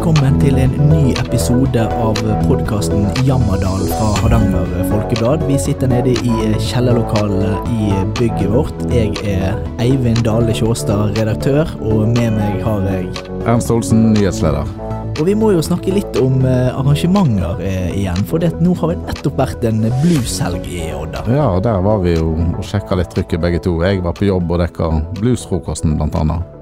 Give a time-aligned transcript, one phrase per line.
[0.00, 2.16] velkommen til en ny episode av
[2.46, 5.42] podkasten Jammerdal fra Hardanger Folkeblad.
[5.44, 6.36] Vi sitter nede i
[6.70, 8.86] kjellerlokalet i bygget vårt.
[8.88, 13.10] Jeg er Eivind Dale Sjåstad, redaktør, og med meg har jeg
[13.44, 14.70] Ernst Olsen, nyhetsleder.
[15.18, 18.94] Og vi må jo snakke litt om eh, arrangementer eh, igjen, for det, nå har
[18.94, 21.26] det nettopp vært en blueshelg i Odda.
[21.28, 23.76] Ja, der var vi jo og sjekka litt trykket begge to.
[23.84, 26.56] Jeg var på jobb og dekka bluesfrokosten, blant annet.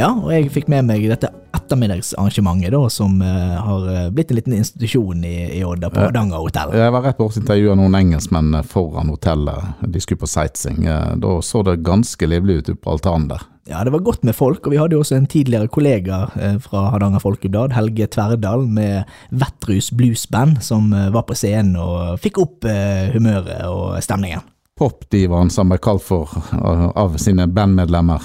[0.00, 4.38] Ja, og jeg fikk med meg dette ettermiddagsarrangementet, da, som uh, har eh, blitt en
[4.40, 6.74] liten institusjon i, i Odda, på Hardanger hotell.
[6.78, 9.80] Jeg var rett borte og intervjua noen engelskmenn foran hotellet.
[9.86, 10.84] De skulle på sightseeing.
[10.86, 13.46] Eh, Da så det ganske livlig ut på altanen der.
[13.70, 16.56] Ja, det var godt med folk, og vi hadde jo også en tidligere kollega eh,
[16.58, 22.40] fra Hardanger Folkeblad, Helge Tverdal, med Vettrus Bluesband, som eh, var på scenen og fikk
[22.42, 24.42] opp eh, humøret og stemningen.
[24.80, 28.24] Popdivaen som ble kalt for av av sine bandmedlemmer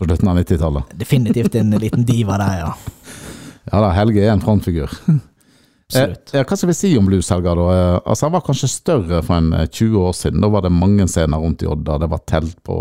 [0.00, 0.94] på slutten av 90-tallet.
[1.00, 2.70] Definitivt en liten diva der, ja.
[3.70, 4.90] Ja da, Helge er en frontfigur.
[5.90, 6.32] Absolutt.
[6.34, 7.64] Eh, hva skal vi si om blueshelga, da?
[7.74, 10.40] Eh, Altså, Han var kanskje større for en eh, 20 år siden.
[10.44, 11.98] Da var det mange scener rundt i Odda.
[12.04, 12.76] Det var telt på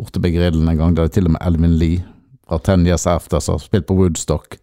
[0.00, 0.94] borte ved grillen en gang.
[0.96, 2.04] Det var til og med Elvin Lee
[2.48, 4.56] fra Ten Years After som har spilt på Woodstock.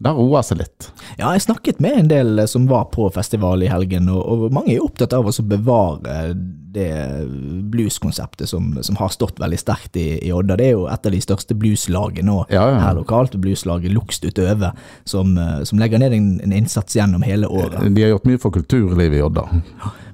[0.00, 0.86] Det roer seg litt.
[1.18, 4.56] Ja, jeg snakket med en del eh, som var på festival i helgen, og, og
[4.56, 6.32] mange er opptatt av å bevare
[6.70, 7.26] det
[7.72, 10.56] blueskonseptet som, som har stått veldig sterkt i, i Odda.
[10.56, 12.78] Det er jo et av de største blueslagene Ja, ja.
[12.84, 14.72] her lokalt, blueslaget Lukst utøve,
[15.04, 17.82] som, eh, som legger ned en, en innsats gjennom hele året.
[17.90, 19.48] De har gjort mye for kulturlivet i Odda.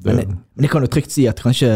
[0.07, 1.69] Men, jeg- men jeg kan jo trygt si at kanskje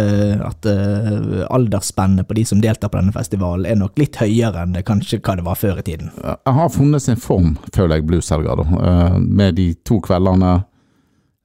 [0.47, 4.73] at uh, aldersspennet på de som deltar på denne festivalen er nok litt høyere enn
[4.77, 6.11] det kanskje hva det var før i tiden.
[6.25, 8.65] Jeg har funnet sin form, føler jeg, blueshelga, da.
[8.91, 10.65] Eh, Med de to kveldene,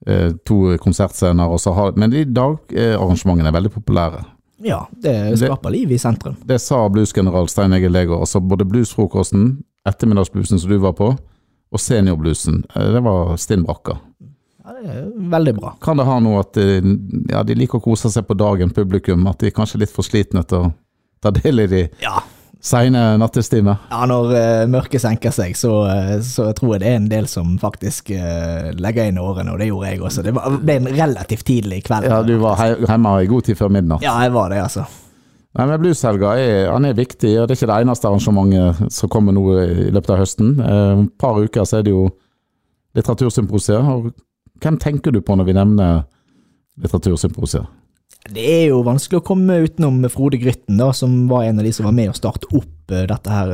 [0.10, 4.24] uh, to konsertscener, og så har Men i dag er arrangementene veldig populære.
[4.64, 6.36] Ja, det skaper liv i sentrum.
[6.46, 8.20] Det sa bluesgeneral Stein Egil Leger.
[8.20, 11.10] Altså både bluesfrokosten, ettermiddagsbluesen som du var på,
[11.76, 12.64] og seniorbluesen.
[12.74, 13.98] Det var stinn brakka.
[14.66, 15.74] Ja, det er veldig bra.
[15.84, 16.82] Kan det ha noe at eh,
[17.30, 20.02] ja, de liker å kose seg på dagen, publikum, at de er kanskje litt for
[20.08, 20.72] slitne til å
[21.22, 22.16] ta del i de Ja,
[22.66, 23.84] seine nattestimer?
[23.92, 27.28] ja når uh, mørket senker seg, så, uh, så tror jeg det er en del
[27.30, 30.26] som faktisk uh, legger inn årene, og det gjorde jeg også.
[30.26, 32.10] Det var, ble en relativt tidlig kveld.
[32.10, 34.02] Ja, du var hjemme i god tid før midnatt.
[34.06, 34.88] Ja, jeg var det, altså.
[35.56, 39.14] Nei, men Blueshelga er, han er viktig, og det er ikke det eneste arrangementet som
[39.14, 40.50] kommer nå i løpet av høsten.
[40.60, 42.10] Eh, Om par uker så er det jo
[42.98, 43.80] litteratursymposier.
[43.80, 44.10] og
[44.64, 46.06] Hvem tenker du på når vi nevner
[46.82, 47.66] litteratursymposier?
[48.26, 51.74] Det er jo vanskelig å komme utenom Frode Grytten, da, som var en av de
[51.76, 53.54] som var med å starte opp eh, dette her.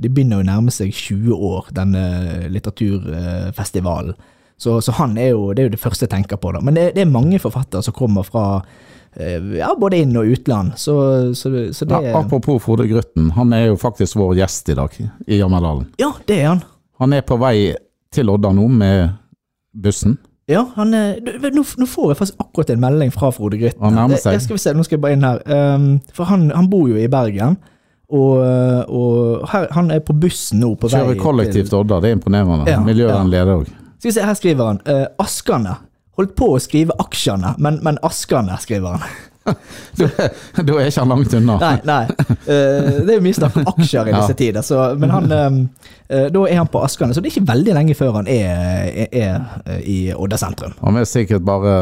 [0.00, 2.06] Det begynner jo å nærme seg 20 år, denne
[2.54, 4.16] litteraturfestivalen.
[4.56, 6.62] Så, så han er jo det, er jo det første jeg tenker på, da.
[6.64, 8.46] Men det, det er mange forfattere som kommer fra
[9.12, 10.96] eh, ja, både inn- og utland, så,
[11.36, 14.96] så, så det Ja, apropos Frode Grytten, han er jo faktisk vår gjest i dag
[14.96, 15.90] i Jammerdalen.
[16.00, 16.64] Ja, det er han.
[17.02, 17.74] Han er på vei
[18.16, 19.12] til Odda nå med
[19.76, 20.16] bussen.
[20.46, 21.16] Ja, han er,
[21.50, 23.82] nå, nå får jeg faktisk akkurat en melding fra Frode Grytten.
[23.82, 24.30] Han nærmer seg.
[24.30, 25.40] Det- det skal vi se, nå skal jeg bare inn her.
[25.74, 27.56] Um, for han, han bor jo i Bergen,
[28.14, 28.44] og,
[28.86, 32.18] og her, han er på bussen nå på vei Kjører kollektivt til Odda, det er
[32.20, 32.68] imponerende.
[32.70, 33.72] Ja, Miljøvennlig er det òg.
[34.06, 35.72] Her skriver han uh, Askane.
[36.16, 39.16] Holdt på å skrive aksjene, men, men Askane, skriver han.
[40.66, 41.56] Da er ikke han langt unna.
[41.62, 42.02] Nei, nei.
[42.46, 44.20] Eh, det er jo mye snakk om aksjer i Ja.
[44.22, 45.58] disse tider, så, men han, eh,
[46.08, 49.06] eh, da er han på Askane, så det er ikke veldig lenge før han er,
[49.06, 50.74] er, er i Odda sentrum.
[50.82, 51.76] Han vil sikkert bare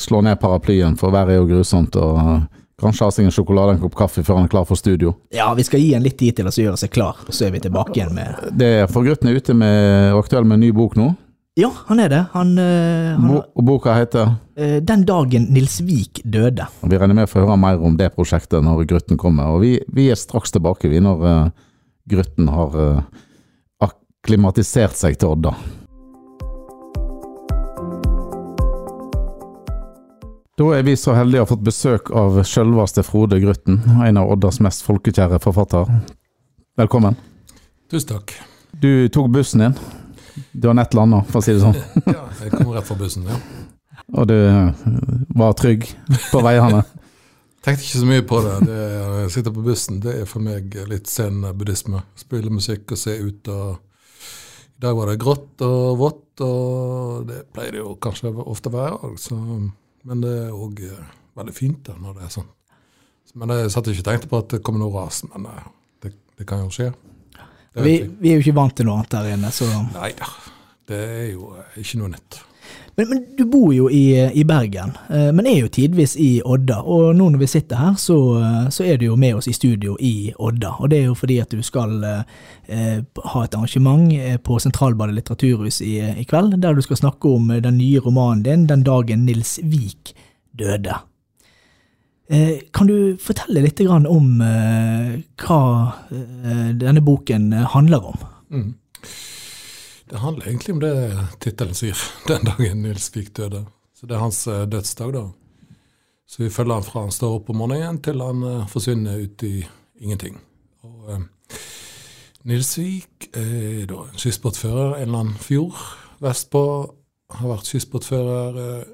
[0.00, 1.96] slå ned paraplyen, for været er jo grusomt.
[1.96, 2.44] og
[2.82, 5.12] Kanskje ha seg en sjokolade og en kopp kaffe før han er klar for studio.
[5.32, 7.52] Ja, vi skal gi han litt tid til å gjøre seg klar, og så er
[7.54, 10.72] vi tilbake igjen med Det er For Grutten er ute med, aktuell med en ny
[10.74, 11.12] bok nå.
[11.54, 12.24] Ja, han er det.
[12.32, 16.66] Han, eh, han Bo, og boka heter eh, Den dagen Nils Vik døde.
[16.82, 19.54] og Vi regner med å få høre mer om det prosjektet når Grutten kommer.
[19.54, 21.54] Og vi, vi er straks tilbake, vi, når uh,
[22.10, 23.22] Grutten har uh,
[23.86, 25.54] akklimatisert seg til Odda.
[30.58, 34.34] Da er vi så heldige å ha fått besøk av sjølveste Frode Grutten, en av
[34.34, 36.02] Oddas mest folkekjære forfattere.
[36.78, 37.14] Velkommen.
[37.90, 38.40] Tusen takk.
[38.82, 39.84] Du tok bussen din.
[40.52, 41.78] Du har nett landa, for å si det sånn.
[42.16, 43.28] Ja, jeg kom rett fra bussen.
[43.28, 43.38] ja.
[44.14, 44.74] Og du uh,
[45.38, 45.86] var trygg
[46.30, 46.82] på veiene.
[47.64, 48.56] Tenkte ikke så mye på det.
[48.68, 52.02] det å sitte på bussen det er for meg litt sen buddhisme.
[52.20, 53.48] Spille musikk og se ut.
[53.48, 53.78] og
[54.76, 58.76] I dag var det grått og vått, og det pleier det jo kanskje ofte å
[58.76, 58.98] være.
[59.08, 59.38] Altså.
[60.04, 60.84] men det er òg
[61.38, 62.52] veldig fint da, når det er sånn.
[63.34, 65.66] Men jeg satt ikke og tenkte på at det kommer noe ras, men eh,
[66.04, 66.92] det, det kan jo skje.
[67.74, 69.66] Vi, vi er jo ikke vant til noe annet der inne, så
[69.96, 70.28] Nei da,
[70.90, 72.42] det er jo eh, ikke noe nytt.
[72.96, 76.78] Men, men, du bor jo i, i, Bergen, eh, men er jo tidvis i Odda.
[76.86, 78.18] Og nå når vi sitter her, så,
[78.70, 80.76] så, er du jo med oss i studio i Odda.
[80.78, 83.00] Og det er jo fordi at du skal eh,
[83.34, 87.50] ha et arrangement eh, på Sentralbadet litteraturhus i, i, kveld, der du skal snakke om
[87.64, 90.14] den nye romanen din 'Den dagen Nils Vik
[90.54, 91.02] døde'.
[92.26, 95.60] Eh, kan du fortelle litt om eh, hva
[96.10, 98.24] eh, denne boken handler om?
[98.50, 98.74] Mm.
[100.08, 100.94] Det handler egentlig om det
[101.40, 103.66] tittelen sier, 'Den dagen Nils Vik døde'.
[103.94, 105.30] Så Det er hans dødsdag, da.
[106.26, 109.64] Så vi følger han fra han står opp om morgenen til han forsvinner ut i
[110.00, 110.38] ingenting.
[110.84, 111.22] Og eh,
[112.44, 115.78] Nils Vik er da en skisbåtfører en eller annen fjord
[116.24, 116.64] vestpå.
[117.34, 118.90] Har vært skisbåtfører eh,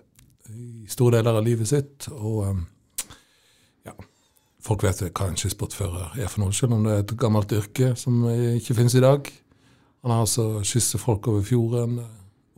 [0.50, 2.08] i store deler av livet sitt.
[2.12, 2.60] og eh,
[4.64, 7.94] folk vet hva en skisbåtfører er for noe, selv om det er et gammelt yrke
[7.98, 9.30] som ikke finnes i dag.
[10.04, 11.98] Han har altså kysset folk over fjorden.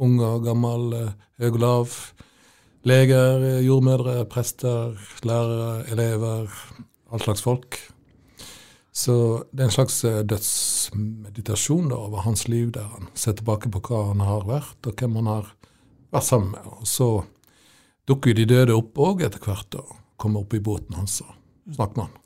[0.02, 0.92] Unger, gammel,
[1.38, 1.96] høy og lav.
[2.86, 4.94] Leger, jordmødre, prester,
[5.26, 6.50] lærere, elever.
[7.12, 7.78] All slags folk.
[8.92, 9.14] Så
[9.52, 13.80] det er en slags eh, dødsmeditasjon da, over hans liv, der han ser tilbake på
[13.88, 15.48] hva han har vært, og hvem han har
[16.12, 16.66] vært sammen med.
[16.76, 17.08] Og så
[18.08, 19.80] dukker jo de døde opp òg etter hvert.
[19.80, 22.18] og kommer opp i båten hans og snakker med han.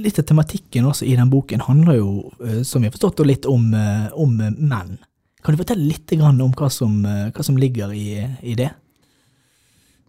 [0.00, 2.12] Litt av tematikken også i den boken handler jo,
[2.44, 4.96] eh, som vi har forstått, litt om, eh, om menn.
[5.44, 8.70] Kan du fortelle litt om hva som, eh, hva som ligger i, i det?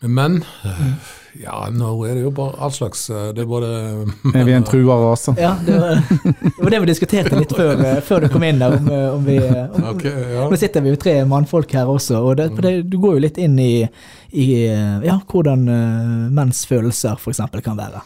[0.02, 0.44] Men?
[0.64, 0.94] Mm.
[1.44, 3.70] Ja, nå er det jo bare all slags Det er både
[4.36, 5.34] Er vi en trua rase?
[5.40, 8.76] Ja, det var, det var, det vi diskuterte litt før, før du kom inn der.
[8.78, 10.46] Om, om vi, om, okay, ja.
[10.52, 13.42] Nå sitter vi jo tre mannfolk her også, og det, det, du går jo litt
[13.42, 13.88] inn i,
[14.32, 15.66] i ja, hvordan
[16.36, 17.44] menns følelser f.eks.
[17.66, 18.04] kan være.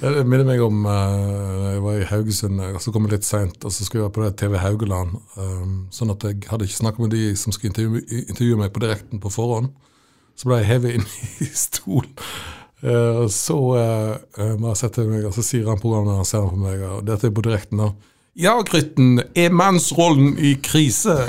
[0.00, 3.58] Det minner meg om uh, jeg var i Haugesund og så kom jeg litt seint,
[3.62, 5.16] og så skulle jeg på det TV Haugeland.
[5.38, 9.22] Um, sånn at jeg hadde ikke snakka med de som skulle intervjue, meg på direkten
[9.22, 9.72] på forhånd.
[10.36, 11.08] Så ble jeg hevet inn
[11.44, 12.08] i stol.
[12.82, 17.06] Uh, så uh, jeg sette meg, og så sier han programmet, ser på meg, og
[17.08, 17.82] dette er på direkten.
[17.84, 17.92] da,
[18.38, 21.14] ja, Grytten, er mannsrollen i krise?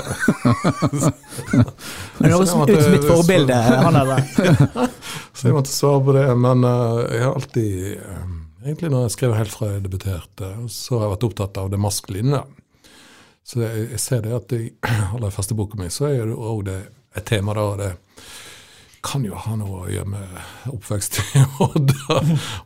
[2.18, 4.26] det høres ut som mitt forbilde, han der.
[5.32, 6.26] så jeg måtte svare på det.
[6.36, 7.72] Men uh, jeg har alltid,
[8.02, 8.26] uh,
[8.66, 11.80] egentlig når jeg skrev helt fra jeg debuterte, så har jeg vært opptatt av det
[11.80, 12.42] maskuline.
[13.40, 14.66] Så jeg ser det at i
[15.14, 17.92] aller første boka mi så er det òg et tema da, det
[19.02, 22.18] kan jo ha noe å gjøre med oppvekst i Odda.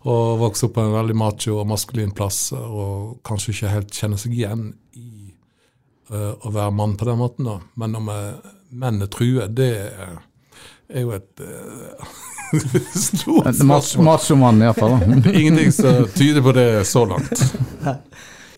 [0.08, 4.20] Og vokse opp på en veldig macho og maskulin plass, og kanskje ikke helt kjenne
[4.20, 4.68] seg igjen
[4.98, 5.32] i
[6.12, 7.48] uh, å være mann på den måten.
[7.48, 7.58] da.
[7.80, 12.16] Men om uh, menn er true, det er jo et uh,
[12.96, 14.08] stort spørsmål.
[14.08, 14.98] Machomann, iallfall.
[15.32, 17.46] Ingenting som tyder på det så langt.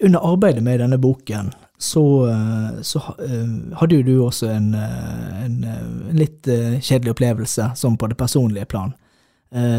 [0.04, 5.40] Under arbeidet med denne boken så, eh, så uh, hadde jo du også en, eh,
[5.44, 5.56] en,
[6.14, 8.94] litt kjedelig opplevelse, sånn på det personlige plan,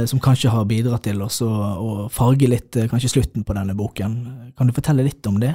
[0.07, 1.45] som kanskje har bidratt til også,
[1.83, 4.13] å farge litt kanskje slutten på denne boken.
[4.56, 5.50] Kan du fortelle litt om det?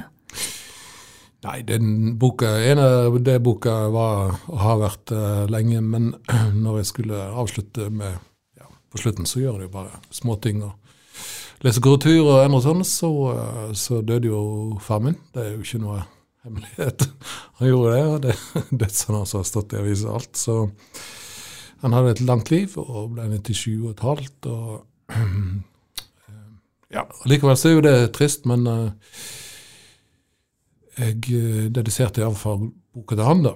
[1.41, 2.85] Nei, den boka, ene
[3.25, 5.15] det boka var har vært
[5.49, 6.11] lenge, men
[6.67, 8.13] når jeg skulle avslutte med
[8.61, 10.61] ja, På slutten så gjør det jo bare småting.
[10.69, 13.11] og Lese korrektur og endre sånn, så,
[13.73, 14.43] så døde jo
[14.85, 15.17] far min.
[15.33, 16.03] Det er jo ikke noe
[16.45, 17.09] hemmelighet.
[17.59, 18.35] Han gjorde det, og det
[18.83, 20.37] dødsannonsen altså har stått i avisa alt.
[20.37, 20.55] Så
[21.81, 24.49] han hadde et langt liv og ble 97 og et halvt.
[24.51, 25.13] Og
[26.97, 28.89] ja, likevel så er jo det trist, men uh,
[30.99, 33.55] jeg eh, dediserte iallfall boka til han, da.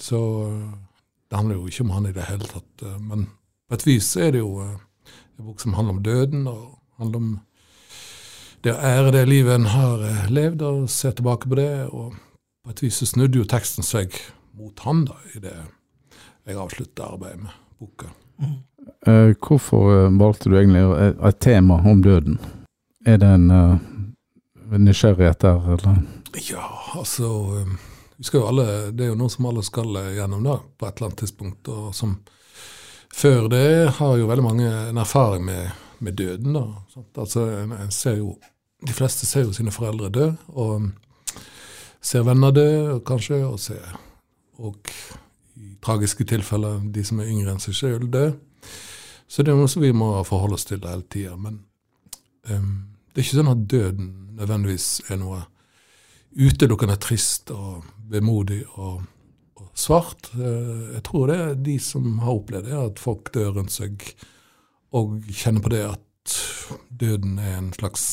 [0.00, 0.70] Så uh,
[1.30, 2.86] det handler jo ikke om han i det hele tatt.
[3.04, 3.28] Men
[3.68, 4.80] på et vis er det jo en
[5.44, 7.30] bok som handler om døden, og handler om
[8.64, 11.70] det å ære det livet en har eh, levd, og se tilbake på det.
[11.88, 12.16] Og
[12.64, 14.16] på et vis så snudde jo teksten seg
[14.58, 15.54] mot han da, i det
[16.48, 18.10] jeg avslutta arbeidet med boka.
[18.40, 18.58] Mm.
[19.06, 20.82] Uh, hvorfor eh, valgte du egentlig
[21.28, 22.40] et tema om døden?
[23.06, 23.76] Er det en uh,
[24.76, 26.02] nysgjerrighet der, eller?
[26.50, 26.64] Ja,
[26.98, 27.64] altså
[28.16, 30.98] vi skal jo alle, Det er jo noe som alle skal gjennom da, på et
[30.98, 31.68] eller annet tidspunkt.
[31.68, 32.18] og som
[33.14, 36.54] Før det har jo veldig mange en erfaring med med døden.
[36.54, 36.64] da.
[37.16, 38.38] Altså, en ser jo,
[38.86, 40.90] De fleste ser jo sine foreldre dø, og
[42.00, 43.98] ser venner dø, kanskje, og ser
[44.60, 44.90] og
[45.56, 48.30] i tragiske tilfeller de som er yngre enn seg sjøl, dø.
[49.30, 51.36] Så det er noe som vi må forholde oss til hele tida.
[51.38, 51.62] Men
[52.50, 52.74] um,
[53.10, 55.44] det er ikke sånn at døden nødvendigvis er noe
[56.34, 59.04] utelukkende trist og vemodig og,
[59.60, 60.32] og svart.
[60.34, 64.04] Uh, jeg tror det er de som har opplevd det, at folk dør rundt seg
[64.96, 66.36] og kjenne på det at
[67.00, 68.04] døden er en slags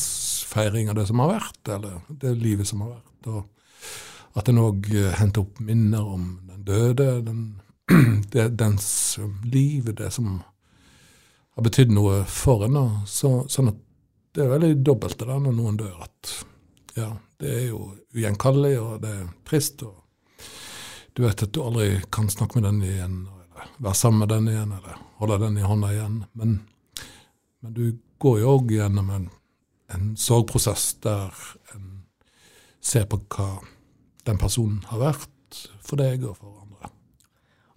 [0.48, 3.31] feiring av det som har vært, eller det livet som har vært.
[3.31, 7.41] Og at en òg henter opp minner om den døde, den,
[8.34, 8.88] det, dens
[9.43, 10.41] liv, det som
[11.57, 12.77] har betydd noe for en.
[13.10, 13.81] Så, sånn at
[14.38, 16.03] det er veldig dobbelt det når noen dør.
[16.05, 16.34] at
[16.98, 19.81] ja, Det er jo ugjenkallelig, og det er trist.
[19.84, 20.03] og
[21.15, 23.17] Du vet at du aldri kan snakke med den igjen,
[23.77, 26.19] være sammen med den igjen, eller holde den i hånda igjen.
[26.33, 26.59] Men,
[27.61, 29.29] men du går jo òg gjennom en,
[29.93, 31.33] en sorgprosess der
[31.75, 31.89] en
[32.81, 33.49] ser på hva
[34.27, 36.91] den personen har vært for deg og for andre.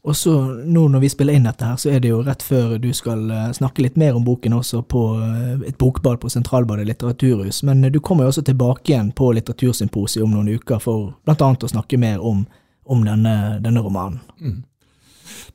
[0.02, 0.32] Og så
[0.64, 3.26] nå når vi spiller inn dette her, så er det jo rett før du skal
[3.30, 7.62] eh, snakke litt mer om boken også på eh, et bokbad på Sentralbadet litteraturhus.
[7.68, 11.72] Men du kommer jo også tilbake igjen på Litteratursymposiet om noen uker for annet å
[11.74, 12.46] snakke mer om,
[12.88, 14.22] om denne, denne, romanen.
[14.40, 14.62] Mm.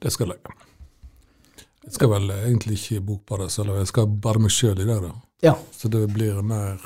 [0.01, 0.55] Det skal jeg.
[1.85, 5.01] Jeg skal vel egentlig ikke Bokbadet, så jeg skal bare meg sjøl i det.
[5.03, 5.11] da.
[5.45, 5.53] Ja.
[5.75, 6.79] Så det blir mer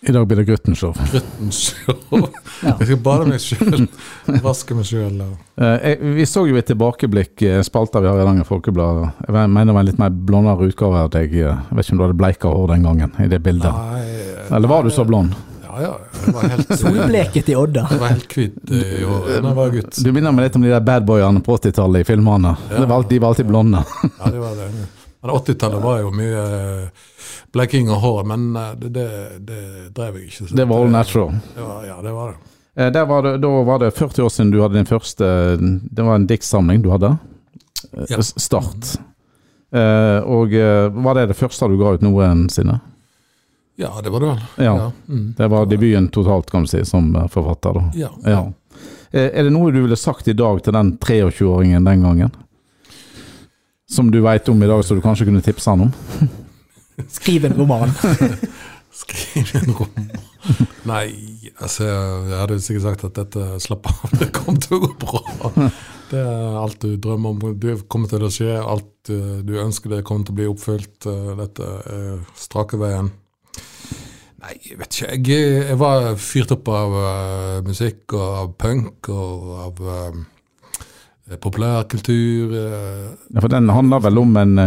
[0.00, 0.94] i dag blir det Gruttenshow.
[1.12, 1.96] Gruttenshow.
[2.62, 2.74] ja.
[2.78, 3.88] Jeg skal bade meg sjøl.
[4.44, 5.24] Vaske meg sjøl.
[5.58, 9.00] Eh, vi så jo et tilbakeblikk, i spalta vi har i Hardanger Folkeblad.
[9.26, 11.34] Jeg mener det var en litt mer blondere utgave av deg.
[11.40, 13.74] Jeg vet ikke om du hadde bleika hår den gangen, i det bildet.
[13.74, 14.04] Nei,
[14.46, 15.34] Eller var du så blond?
[15.66, 15.92] Ja, ja.
[16.34, 17.86] Var helt Solbleket i Odda.
[17.90, 19.98] Jeg var helt hvit i håret da jeg var gutt.
[20.04, 22.54] Du minner meg litt om de der badboyene på 80-tallet i filmene.
[22.70, 22.84] Ja.
[22.84, 23.82] de var alltid blonde.
[24.18, 24.68] ja, det var det.
[25.20, 26.42] Men 80-tallet var jo mye
[27.52, 29.08] bleking av hår, men eh, det, det,
[29.48, 29.62] det,
[29.96, 30.50] drev jeg ikke.
[30.54, 31.32] det var all natural?
[31.54, 32.44] Det var, ja, det var det.
[32.94, 33.32] Der var det.
[33.42, 35.26] Da var det 40 år siden du hadde din første
[35.58, 37.16] Det var en diktsamling du hadde?
[37.92, 38.22] Eh, ja.
[38.22, 38.94] Start.
[39.74, 40.54] Eh, og
[41.02, 42.78] var det det første du ga ut noensinne?
[43.78, 44.40] Ja, det var det vel.
[44.56, 44.72] Ja.
[44.74, 44.92] ja.
[45.08, 45.34] Mm.
[45.38, 47.78] Det var debuten totalt, kan du si, som forfatter.
[47.78, 47.84] da.
[47.94, 48.10] Ja.
[48.26, 48.40] ja.
[49.12, 52.32] Er det noe du ville sagt i dag til den 23-åringen den gangen?
[53.88, 55.92] Som du veit om i dag, så du kanskje kunne tipse han om?
[57.18, 57.94] Skriv en roman.
[59.02, 60.10] Skriv en roman.
[60.88, 61.06] Nei,
[61.60, 65.70] altså jeg hadde sikkert sagt at dette slapp av, det kommer til å gå bra.
[66.10, 67.56] Det er alt du drømmer om.
[67.60, 68.58] Det kommer til å skje.
[68.58, 71.08] Alt eh, du ønsker det kommer til å bli oppfylt.
[71.08, 73.10] Eh, dette er strake veien.
[74.38, 75.12] Nei, jeg vet ikke.
[75.34, 80.26] Jeg, jeg var fyrt opp av uh, musikk og av punk og av um,
[81.42, 82.54] populærkultur.
[82.54, 84.60] Uh, ja, For den handler vel om en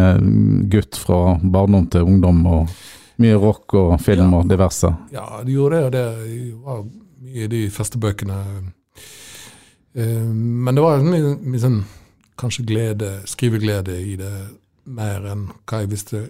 [0.71, 2.43] gutt fra barndom til ungdom?
[2.51, 2.73] og
[3.21, 4.39] mye rock og film ja.
[4.39, 4.91] og diverse?
[5.13, 5.85] Ja, det gjorde det.
[5.85, 6.83] og Det var
[7.21, 8.37] mye i de første bøkene.
[9.93, 11.81] Eh, men det var mye, mye sånn
[12.41, 14.31] kanskje glede, skriveglede i det,
[14.91, 16.21] mer enn hva jeg visste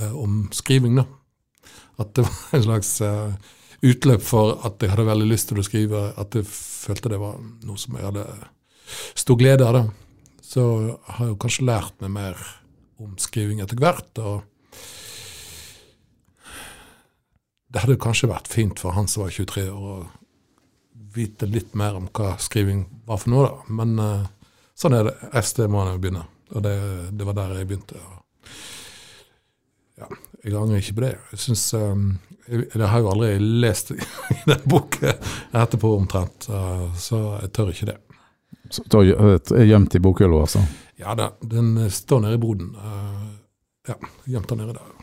[0.00, 1.00] eh, om skriving.
[1.02, 1.06] da.
[2.00, 3.34] At det var en slags uh,
[3.84, 6.04] utløp for at jeg hadde veldig lyst til å skrive.
[6.20, 8.26] At jeg følte det var noe som jeg hadde
[9.18, 9.76] stor glede av.
[9.76, 9.84] da.
[10.50, 12.40] Så jeg har jo kanskje lært meg mer
[13.00, 14.10] om skriving etter hvert.
[14.18, 14.42] og
[17.70, 21.96] det hadde kanskje vært fint for han som var 23 år, å vite litt mer
[21.98, 23.74] om hva skriving var for noe, da.
[23.78, 25.14] Men uh, sånn er det.
[25.38, 26.24] SD må man begynne.
[26.50, 26.74] Og det,
[27.14, 28.02] det, var der jeg begynte.
[30.00, 30.08] Ja,
[30.44, 31.14] jeg angrer ikke på det.
[31.32, 32.04] Jeg synes, um,
[32.48, 35.26] jeg, jeg, har jo aldri lest i den boken
[35.62, 37.98] etterpå omtrent, uh, så jeg tør ikke det.
[38.70, 39.02] Så det
[39.58, 40.62] er gjemt i bokhylla, altså?
[41.00, 42.72] Ja da, den står nede i boden.
[42.76, 43.28] Uh,
[43.88, 43.96] ja,
[44.30, 44.96] gjemt der nede der.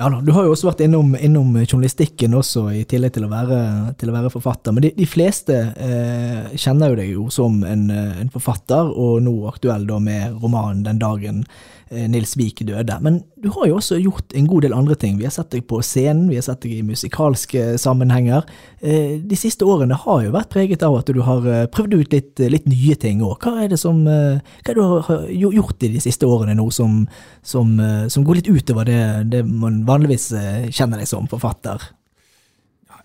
[0.00, 3.30] Ja da, Du har jo også vært innom, innom journalistikken også, i tillegg til å
[3.30, 3.58] være,
[4.00, 4.74] til å være forfatter.
[4.74, 9.34] Men de, de fleste eh, kjenner jo deg jo som en, en, forfatter, og nå
[9.50, 12.96] aktuell da med romanen 'Den dagen Eh, Nils Wiik døde.
[13.04, 15.18] Men du har jo også gjort en god del andre ting.
[15.18, 18.46] Vi har sett deg på scenen, vi har sett deg i musikalske sammenhenger.
[18.80, 22.14] Eh, de siste årene har jo vært preget av at du har eh, prøvd ut
[22.16, 23.42] litt, litt nye ting òg.
[23.42, 26.64] Hva er det som hva er det du har gjort i de siste årene nå
[26.74, 27.02] som,
[27.46, 27.74] som,
[28.10, 30.30] som går litt utover det, det, man vanligvis
[30.72, 31.82] kjenner deg som forfatter?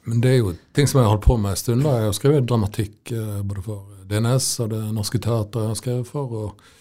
[0.08, 1.84] Men det er jo ting som jeg har holdt på med en stund.
[1.86, 1.98] da.
[2.00, 3.14] Jeg har skrevet dramatikk
[3.44, 6.32] både for DNS og Det Norske Teatret jeg har skrevet for.
[6.32, 6.77] og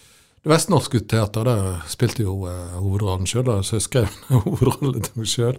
[0.47, 4.13] det Vestnorske Teater der spilte jo eh, hovedrollen sjøl, så jeg skrev
[4.45, 5.57] hovedrollen til meg sjøl.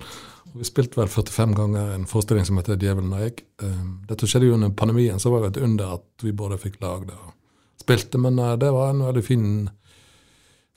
[0.55, 3.43] Vi spilte vel 45 ganger en forestilling som heter 'Djevelen og jeg'.
[3.63, 6.81] Eh, dette skjedde jo under pandemien, så var det et under at vi både fikk
[6.81, 7.35] lagd og
[7.77, 8.19] spilte.
[8.19, 9.69] Men eh, det var en veldig fin,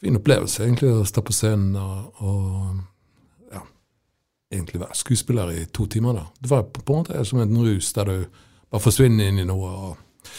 [0.03, 3.63] fin opplevelse, egentlig, å stå på scenen og, og ja,
[4.51, 6.19] egentlig være skuespiller i to timer.
[6.19, 6.27] da.
[6.35, 8.25] Det var på, på en måte som en rus der du
[8.67, 10.31] bare forsvinner inn i noe og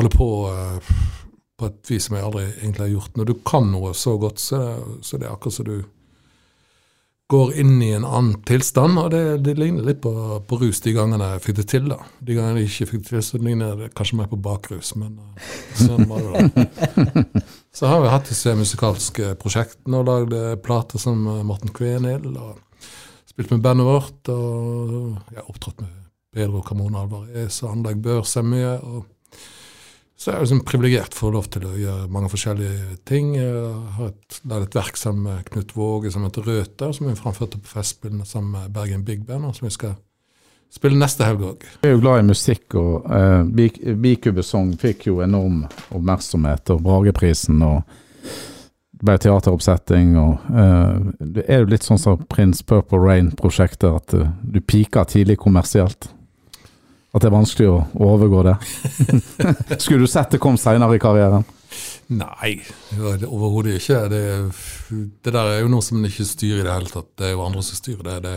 [0.00, 0.32] holder på.
[0.48, 1.27] Uh,
[1.58, 3.16] på et vis som jeg aldri egentlig har gjort.
[3.18, 4.60] Når du kan noe så godt, så,
[5.02, 5.78] så er det akkurat som du
[7.28, 8.96] går inn i en annen tilstand.
[9.02, 10.12] Og det, det ligner litt på,
[10.48, 11.90] på, rus de gangene jeg fikk det til.
[11.90, 11.98] da.
[12.24, 14.94] De gangene jeg ikke fikk det til, så ligner det kanskje mer på bakrus.
[15.00, 17.26] Men uh, sånn var det da.
[17.78, 20.32] Så har vi hatt disse musikalske prosjektene og lagd
[20.64, 22.32] plater som Morten Kvenhild.
[22.32, 22.88] Og
[23.28, 25.92] spilt med bandet vårt og ja, opptrådt med
[26.34, 28.72] Pedro Carmona Alvarez og anlegg bør se mye.
[28.80, 29.04] og
[30.18, 33.36] så er jeg liksom privilegert for å få lov til å gjøre mange forskjellige ting.
[33.38, 37.14] Jeg har et, laget et verk sammen med Knut Våge som heter Røter, som vi
[37.18, 39.94] framførte på Festspillene sammen med Bergen Big Band, og som vi skal
[40.74, 41.64] spille neste helg òg.
[41.84, 43.46] Jeg er jo glad i musikk, og uh,
[44.02, 45.62] Bikubesong fikk jo enorm
[45.94, 47.96] oppmerksomhet, og Brageprisen og
[48.98, 50.16] det ble teateroppsetting.
[50.18, 55.06] og uh, Det er jo litt sånn som Prince Purple Rain-prosjektet, at uh, du piker
[55.06, 56.10] tidlig kommersielt.
[57.08, 58.56] At det er vanskelig å overgå det.
[59.82, 61.46] Skulle du sett det kom seinere i karrieren?
[62.12, 62.58] Nei,
[63.00, 64.00] overhodet ikke.
[64.12, 64.22] Det,
[64.90, 67.10] det, der er jo noe som en ikke styrer i det hele tatt.
[67.16, 68.34] Det er jo andre som styrer det.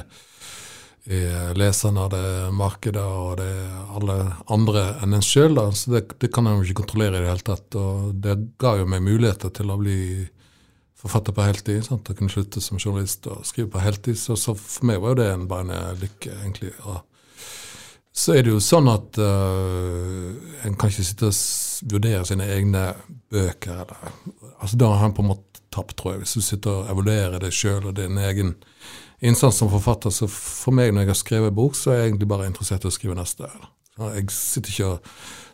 [1.01, 4.17] Det er leserne, det er markedet og det er alle
[4.53, 5.59] andre enn en sjøl.
[5.75, 7.79] Så det, det, kan en jo ikke kontrollere i det hele tatt.
[7.79, 9.99] Og det ga jo meg muligheter til å bli
[11.01, 11.83] forfatter på heltid.
[11.87, 12.07] Sant?
[12.07, 14.19] Å kunne slutte som journalist og skrive på heltid.
[14.19, 16.75] Så, så for meg var jo det en, bare en lykke, egentlig.
[16.85, 16.99] Og
[18.13, 20.31] så er det jo sånn at uh,
[20.67, 22.89] en kan ikke sitte og vurdere sine egne
[23.31, 23.85] bøker.
[23.85, 24.17] Eller,
[24.59, 26.25] altså Da har en på en måte tapt, tror jeg.
[26.25, 28.57] Hvis du sitter og evaluerer deg sjøl og din egen
[29.21, 30.11] innsats som forfatter.
[30.11, 32.91] Så for meg, når jeg har skrevet bok, så er jeg egentlig bare interessert i
[32.91, 33.47] å skrive neste.
[34.01, 35.07] Jeg sitter ikke og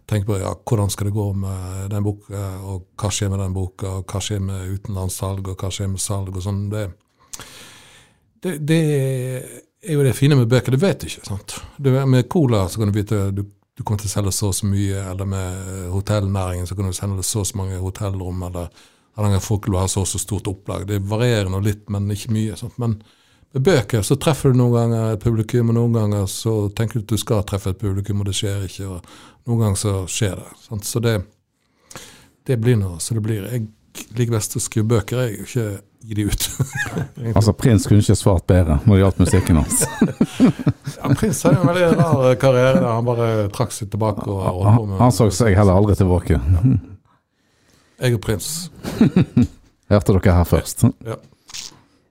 [0.08, 3.56] tenker på ja, hvordan skal det gå med den boka, og hva skjer med den
[3.56, 6.62] boka, og hva skjer med utenlandssalg, og hva skjer med salg og sånn.
[6.72, 6.86] Det,
[8.46, 8.82] det, det
[9.84, 10.74] er jo det fine med bøker.
[10.74, 11.26] Du vet ikke.
[11.26, 11.60] sant?
[11.78, 13.44] Du, med cola så kan du vite du,
[13.78, 16.98] du kommer til å selge så og så mye, eller med hotellnæringen så kan du
[16.98, 18.72] selge så og så mange hotellrom, eller
[19.18, 20.88] Hardanger Folkeblad har så og så stort opplag.
[20.90, 22.58] Det varierer nå litt, men ikke mye.
[22.58, 22.78] sant?
[22.82, 23.00] Men
[23.54, 27.06] med bøker så treffer du noen ganger et publikum, og noen ganger så tenker du
[27.06, 28.90] at du skal treffe et publikum, og det skjer ikke.
[28.92, 30.52] og Noen ganger så skjer det.
[30.66, 30.86] sant?
[30.86, 31.16] Så det,
[32.50, 33.48] det blir nå så det blir.
[33.50, 33.70] Jeg
[34.18, 35.68] liker best å skrive bøker, jeg, ikke
[36.08, 36.46] gi de ut.
[37.34, 39.82] altså, Prins kunne ikke svart bedre når det gjaldt musikken hans.
[40.98, 42.80] ja, Prins har en veldig rar karriere.
[42.80, 44.28] der Han bare trakk seg tilbake.
[44.30, 46.40] og Han, han så seg heller aldri tilbake.
[47.98, 48.52] Jeg er Prins.
[49.92, 50.88] Hørte dere her først.
[51.08, 51.18] Ja.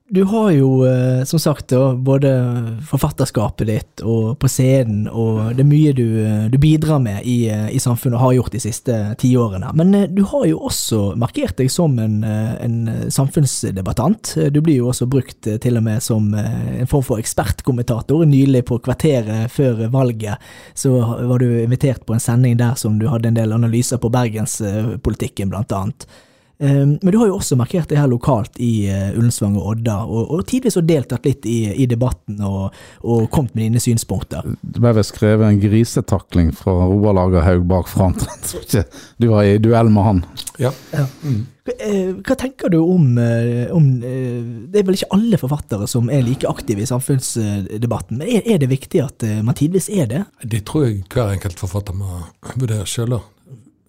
[0.09, 2.31] Du har jo eh, som sagt både
[2.87, 7.49] forfatterskapet ditt og på scenen, og det er mye du, eh, du bidrar med i,
[7.51, 9.73] eh, i, samfunnet og har gjort de siste tiårene.
[9.75, 12.77] Men du har jo også markert deg som en, en,
[13.11, 14.37] samfunnsdebattant.
[14.55, 18.23] Du blir jo også brukt til og med som en form for ekspertkommentator.
[18.31, 20.39] Nylig på Kvarteret før valget
[20.79, 24.13] så var du invitert på en sending der som du hadde en del analyser på
[24.15, 26.07] bergenspolitikken, blant annet.
[26.59, 29.99] Ehm, men du har jo også markert det her lokalt i uh, Ullensvang og Odda,
[30.09, 34.47] og, og tidvis deltatt litt i, i debatten og, og, kommet med dine synspunkter.
[34.63, 38.17] Det ble vel skrevet en grisetakling fra Roar Lagerhaug bak fram.
[39.17, 40.19] Du var i duell med han.
[40.61, 40.71] Ja.
[40.93, 41.05] ja.
[41.25, 41.45] Mm.
[41.67, 46.25] Eh, hva tenker du om, eh, om, Det er vel ikke alle forfattere som er
[46.25, 50.23] like aktive i samfunnsdebatten, men er, er det viktig at man tidvis er det?
[50.45, 52.21] Det tror jeg hver enkelt forfatter må
[52.55, 53.19] vurdere sjøl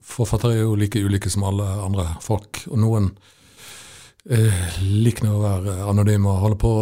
[0.07, 2.63] forfattere er jo like ulike som alle andre folk.
[2.71, 3.11] Og noen
[4.29, 6.73] eh, liker å være anonyme og holde på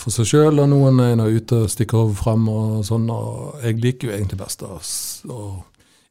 [0.00, 3.10] for seg sjøl, og noen er nå ute og stikker hodet fram og sånn.
[3.12, 5.42] Og jeg liker jo egentlig best å,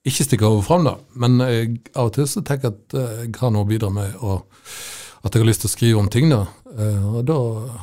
[0.08, 0.95] ikke stikke hodet fram, da.
[1.19, 3.91] Men jeg, av og til så tenker jeg at eh, jeg har noe å bidra
[3.93, 4.45] med, og
[5.26, 6.30] at jeg har lyst til å skrive om ting.
[6.32, 6.45] da.
[6.78, 7.39] Eh, og da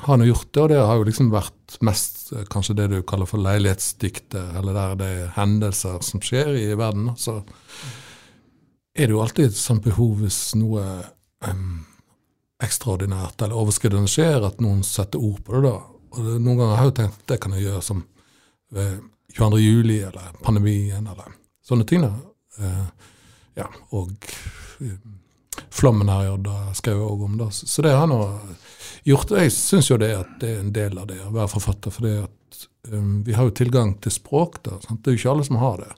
[0.06, 2.98] har jeg gjort det, og det har jo liksom vært mest eh, kanskje det du
[3.06, 7.12] kaller for leilighetsdiktet, eller der det er hendelser som skjer i verden.
[7.18, 7.40] så
[8.96, 10.82] er det jo alltid et sånt behov hvis noe
[11.46, 11.84] um,
[12.64, 15.68] ekstraordinært eller overskridende skjer, at noen setter ord på det.
[15.68, 15.74] da.
[16.16, 18.06] Og det, Noen ganger har jeg jo tenkt at det kan jeg gjøre som
[18.76, 18.96] ved
[19.36, 19.60] 22.
[19.60, 22.06] juli eller pandemien eller sånne ting.
[22.06, 22.14] da.
[22.56, 23.12] Uh,
[23.60, 24.14] ja, og
[24.80, 24.96] uh,
[25.72, 27.36] flommen her i Odda skrev jeg òg om.
[27.42, 27.50] da.
[27.52, 28.56] Så det har jeg
[29.12, 29.36] gjort.
[29.42, 31.92] Jeg syns jo det at det er en del av det å være forfatter.
[31.92, 34.62] For det at um, vi har jo tilgang til språk.
[34.64, 35.04] da, sant?
[35.04, 35.92] Det er jo ikke alle som har det.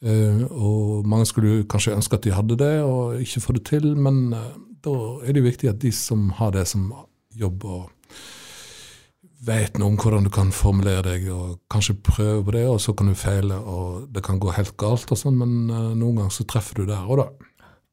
[0.00, 3.90] Uh, og mange skulle kanskje ønske at de hadde det, og ikke få det til.
[4.00, 4.52] Men uh,
[4.84, 6.88] da er det jo viktig at de som har det som
[7.36, 7.90] jobb, og
[9.44, 12.96] vet noe om hvordan du kan formulere deg, og kanskje prøve på det, og så
[12.96, 16.34] kan du feile, og det kan gå helt galt og sånn, men uh, noen ganger
[16.34, 17.46] så treffer du der òg, da.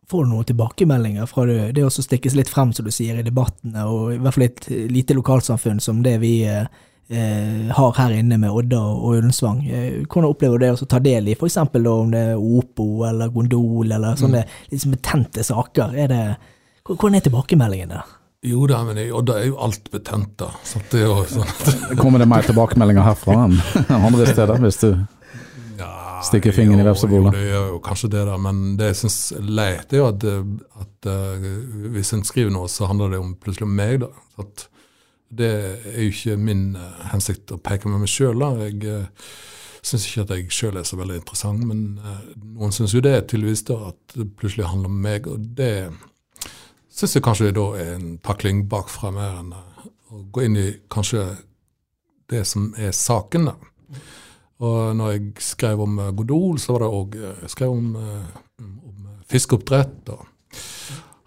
[0.07, 3.27] Får du noen tilbakemeldinger fra det, det å stikkes litt frem, som du sier, i
[3.27, 6.37] debattene, og i hvert fall et lite lokalsamfunn som det vi
[7.09, 9.63] eh, har her inne med Odda og Ullensvang.
[9.67, 11.57] Eh, hvordan opplever du det å ta del i f.eks.
[11.63, 14.55] om det er Opo eller Gondol eller sånne mm.
[14.73, 15.97] liksom betente saker?
[15.97, 16.23] Er det,
[16.87, 18.15] hvordan er tilbakemeldingen der?
[18.47, 20.51] Jo da, men i Odda er jo alt betent, da.
[20.63, 23.57] Så det er jo sånn Kommer det mer tilbakemeldinger herfra enn
[24.07, 24.91] andre steder, hvis du
[26.25, 27.33] stikker fingeren i vepsebolet?
[27.33, 28.37] Jo, det gjør jo kanskje det, da.
[28.41, 30.25] Men det jeg syns er leit, er jo at,
[30.81, 31.47] at uh,
[31.93, 34.09] hvis en skriver noe, så handler det om, plutselig om meg, da.
[34.35, 34.65] Så at
[35.29, 35.51] det
[35.93, 38.43] er jo ikke min uh, hensikt å peke med meg sjøl.
[38.63, 39.31] Jeg uh,
[39.85, 42.21] syns ikke at jeg sjøl er så veldig interessant, men uh,
[42.57, 45.27] noen syns jo det tydeligvis da, at det plutselig handler om meg.
[45.27, 45.73] Og det
[46.97, 50.69] syns jeg kanskje da er en takling bakfra mer enn eh, å gå inn i
[50.91, 51.25] kanskje
[52.31, 53.51] det som er saken.
[54.65, 57.19] Og når jeg skrev om eh, Godol, så var det òg
[57.53, 60.25] skrev om, eh, om fiskeoppdrett og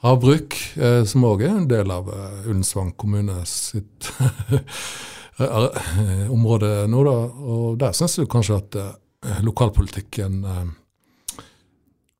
[0.04, 4.08] havbruk, eh, som òg er en del av eh, Ullensvang kommune sitt
[5.40, 7.04] eh, område nå.
[7.04, 8.80] da, Og der syns jeg kanskje at
[9.44, 10.40] lokalpolitikken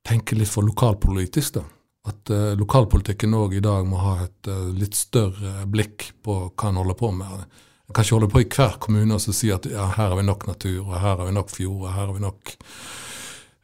[0.04, 1.54] tenker litt for lokalpolitisk.
[1.56, 1.64] da.
[2.10, 6.98] At lokalpolitikken òg i dag må ha et litt større blikk på hva en holder
[7.00, 7.46] på med.
[7.88, 10.26] En kan ikke holde på i hver kommune og si at ja, her har vi
[10.28, 12.52] nok natur, og her har vi nok fjord, og her har vi nok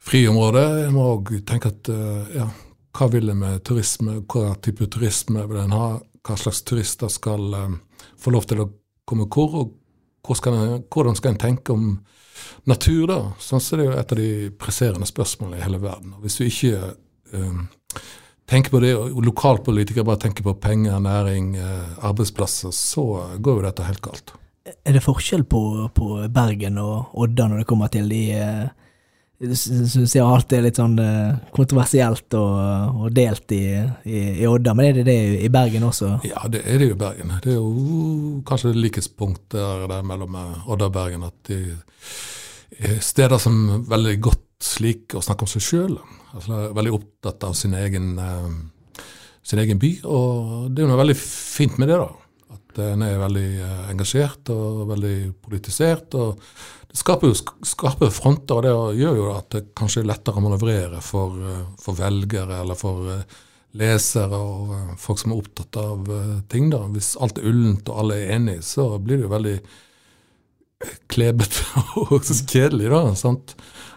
[0.08, 0.64] friområde.
[0.86, 1.92] En må òg tenke at
[2.32, 2.48] ja,
[2.96, 5.88] hva vil en med turisme, hva type turisme vil en ha,
[6.26, 7.74] hva slags turister skal eh,
[8.20, 8.70] få lov til å
[9.06, 9.74] komme hvor, og
[10.26, 11.90] hvor skal en, hvordan skal en tenke om
[12.68, 13.18] natur, da?
[13.42, 14.30] Sånn så det er jo et av de
[14.60, 16.16] presserende spørsmålene i hele verden.
[16.22, 16.80] Hvis du ikke
[17.32, 17.60] eh,
[18.50, 23.06] tenker på det, og lokalpolitikere bare tenker på penger, næring, eh, arbeidsplasser, så
[23.38, 24.34] går jo dette helt galt.
[24.66, 25.62] Er det forskjell på,
[25.94, 28.24] på Bergen og Odda når det kommer til de
[29.36, 33.66] Syns jeg alt er litt sånn eh, kontroversielt og, og delt i,
[34.08, 36.14] i, i Odda, men er det det i Bergen også?
[36.24, 37.34] Ja, det er det jo i Bergen.
[37.44, 41.26] Det er jo kanskje likhetspunkter der mellom eh, Odda og Bergen.
[41.28, 41.58] At de
[42.80, 45.98] er steder som er veldig godt liker å snakke om seg sjøl.
[46.32, 49.04] Altså, veldig opptatt av sin egen, eh,
[49.44, 49.92] sin egen by.
[50.08, 52.56] Og det er jo noe veldig fint med det, da.
[52.56, 53.50] At en er veldig
[53.92, 56.16] engasjert og veldig politisert.
[56.16, 56.40] og
[56.96, 61.00] skaper jo skarpe fronter, og det gjør jo at det kanskje er lettere å manøvrere
[61.04, 63.40] for, eh, for velgere eller for eh,
[63.76, 66.08] lesere og eh, folk som er opptatt av
[66.48, 66.70] ting.
[66.72, 66.86] da.
[66.94, 69.58] Hvis alt er ullent og alle er enige, så blir det jo veldig
[71.12, 72.88] klebete og kjedelig.
[72.92, 73.56] da, sant?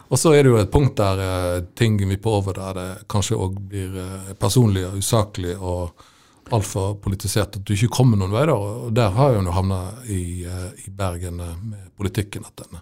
[0.09, 3.59] Og så er det jo et punkt der ting vipper over der det kanskje òg
[3.69, 3.93] blir
[4.41, 6.07] personlig og usaklig og
[6.49, 8.47] altfor politisert at du ikke kommer noen vei.
[8.49, 12.47] da, og Der har jo havna i, i Bergen med politikken.
[12.47, 12.81] at den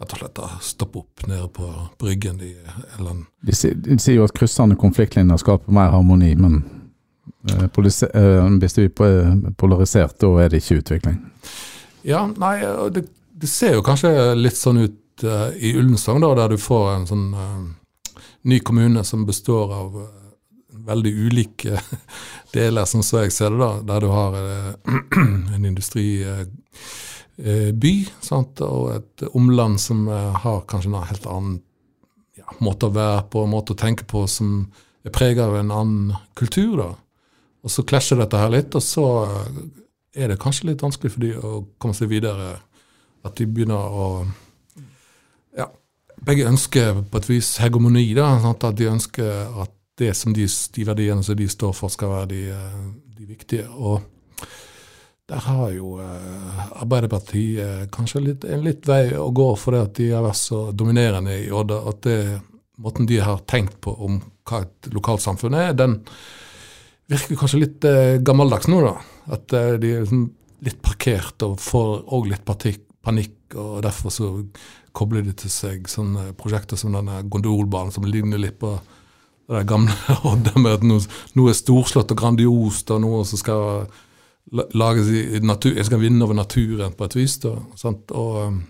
[0.00, 1.66] rett og slett stoppe opp nede på
[2.00, 2.54] Bryggen De,
[2.98, 3.74] eller De, sier-
[4.16, 6.62] jo at kryssende konfliktlinjer skaper mer harmoni, men
[7.50, 7.66] eh,
[8.14, 11.18] eh, hvis det blir polarisert, da er det ikke utvikling.
[12.02, 12.54] Ja, nei,
[12.94, 13.04] det,
[13.36, 17.06] det ser jo kanskje litt sånn ut eh, i Ullensvang, da, der du får en
[17.10, 20.16] sånn eh, ny kommune som består av eh,
[20.90, 21.76] veldig ulike
[22.56, 24.40] deler, sånn som jeg ser det, da, der du har
[25.54, 25.76] en en
[27.40, 28.60] industriby sant?
[28.60, 31.60] og et omland som eh, har kanskje en helt annen
[32.36, 34.70] ja, måte å være på, måte å tenke på, som
[35.04, 36.76] er preget av en annen kultur.
[36.76, 36.94] da.
[37.62, 39.60] Og så klasjer dette her litt, og så eh,
[40.24, 42.58] er det kanskje litt vanskelig for de å komme seg videre.
[43.24, 44.26] At de begynner å
[45.56, 45.66] Ja,
[46.24, 48.14] begge ønsker på et vis hegemoni.
[48.14, 48.64] da, sant?
[48.64, 52.28] At de ønsker at det som de, de verdiene som de står for, skal være
[52.30, 52.80] de, eh,
[53.18, 53.68] de viktige.
[53.68, 54.00] Og
[55.30, 59.94] der har jo eh, Arbeiderpartiet eh, kanskje litt, en litt vei å gå, fordi at
[60.00, 61.78] de har vært så dominerende i Odda.
[61.90, 62.18] At det,
[62.82, 64.18] måten de har tenkt på om
[64.50, 66.00] hva et lokalsamfunn er, den
[67.10, 68.96] virker kanskje litt eh, gammeldags nå, da.
[69.36, 70.26] At de er liksom
[70.66, 74.32] litt parkert og får òg litt panikk, og derfor så
[74.96, 78.74] kobler de til seg sånne prosjekter som denne gondolbanen, som ligner litt på
[79.50, 79.94] det gamle
[80.30, 81.02] Odda med at noe,
[81.38, 83.86] noe er storslått og grandiost, og noe som skal
[84.50, 87.38] natur, jeg skal vinne over naturen på et vis.
[87.42, 88.10] Da, sant?
[88.16, 88.60] Og um,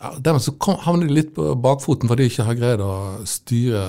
[0.00, 0.54] ja, Dermed så
[0.84, 2.92] havner de litt på bakfoten fordi de ikke har greid å
[3.28, 3.82] styre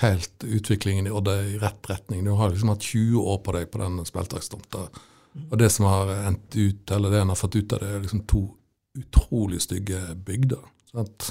[0.00, 2.24] helt utviklingen i Odda i rett retning.
[2.24, 4.86] Du har liksom hatt 20 år på deg på den speltaktstomta.
[5.50, 8.02] Og det som har endt ut, eller det en har fått ut av det, er
[8.02, 8.46] liksom to
[8.98, 10.62] utrolig stygge bygder.
[10.90, 11.30] Sant?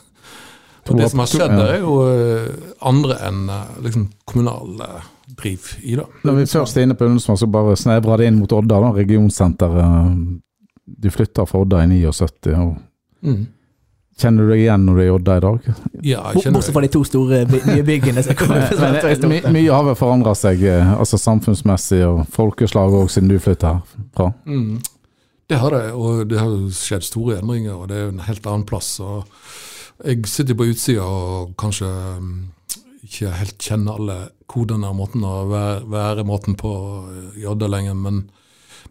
[0.89, 5.09] Og det som har skjedd der, er jo eh, andre enn eh, liksom kommunal eh,
[5.37, 6.05] driv i da.
[6.25, 8.91] Når vi først er inne på Ullensvang, så bare snevra det inn mot Odda, da,
[8.95, 10.19] regionsenteret.
[10.89, 12.53] Du flytta fra Odda i 79.
[12.57, 12.77] og
[13.19, 13.47] Mm.
[14.19, 15.67] Kjenner du deg igjen når du er i Odda i dag?
[16.03, 19.95] Ja, jeg kjenner Bortsett fra de to store nye byggene eh, my, mye har vel
[19.99, 24.31] forandra seg, eh, altså samfunnsmessig og folkeslag òg, siden du flytta herfra?
[24.47, 24.79] Mm.
[25.49, 28.67] Det har det, og det har skjedd store endringer, og det er en helt annen
[28.69, 28.91] plass.
[28.99, 29.23] og
[30.05, 31.87] Jeg sitter på utsida og kanskje
[32.19, 32.35] mm,
[33.05, 34.17] ikke helt kjenner alle
[34.49, 36.71] kodene og måten å være, være måten på
[37.39, 38.23] i Odda lenger, men,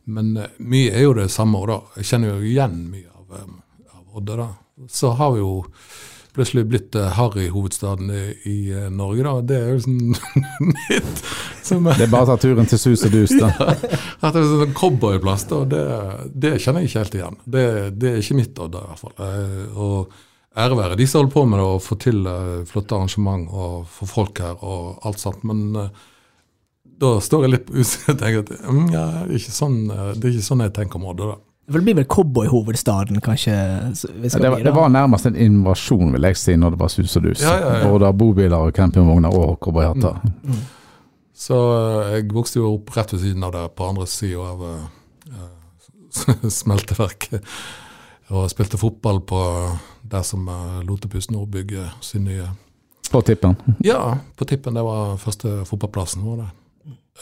[0.09, 1.61] men eh, mye er jo det samme.
[1.69, 1.81] da.
[1.99, 3.51] Jeg kjenner jo igjen mye av, eh,
[3.97, 4.37] av Odda.
[4.45, 4.49] da.
[4.89, 5.53] Så har vi jo
[6.39, 9.35] plutselig blitt eh, Harry-hovedstaden i, i eh, Norge, da.
[9.43, 10.15] Det er jo sånn
[10.71, 11.25] nytt.
[11.67, 13.51] som Det er bare å ta turen til sus og dus, da.
[14.23, 15.83] at det er sånn cowboyplass, da, det,
[16.47, 17.41] det kjenner jeg ikke helt igjen.
[17.45, 17.67] Det,
[17.99, 19.17] det er ikke mitt Odda, i hvert fall.
[19.27, 20.17] Eh, Og
[20.59, 23.85] ære være de som holder på med det og får til eh, flotte arrangement og
[23.97, 25.45] får folk her og alt sånt.
[25.49, 25.91] Men eh,
[26.99, 30.09] da står jeg litt på utsiden og tenker at mm, ja, det, ikke sånn, eh,
[30.17, 31.29] det er ikke sånn jeg tenker om Odda.
[31.35, 31.39] da.
[31.69, 33.55] For det blir vel cowboyhovedstaden, kanskje?
[34.01, 36.89] så vi Det, var- det var nærmest en invasjon, vil jeg si, når det var
[36.89, 37.43] sus og dus.
[37.45, 37.91] Ja, ja, ja.
[37.93, 40.17] Både bobiler og campingvogner og cowboyhatter.
[41.39, 44.65] Så eh, jeg vokste jo opp rett ved siden av det, på andre sida av
[44.65, 44.89] eh,
[45.29, 47.45] eh, smelteverket.
[48.35, 49.39] Og spilte fotball på
[50.11, 52.49] der som uh, Lotepus nå bygger sin nye
[53.11, 53.57] På tippen.
[53.85, 54.75] Ja, på tippen.
[54.77, 56.43] Det var første fotballplassen vår.
[56.43, 56.49] det.